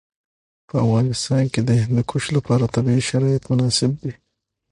په 0.67 0.75
افغانستان 0.85 1.43
کې 1.53 1.61
د 1.63 1.69
هندوکش 1.83 2.23
لپاره 2.37 2.71
طبیعي 2.75 3.03
شرایط 3.09 3.43
مناسب 3.51 3.91
دي. 4.03 4.13